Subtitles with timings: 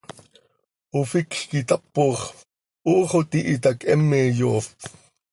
[0.99, 2.17] Oficj quih itapox,
[2.93, 4.69] ox oo tihitac, heme yoofp.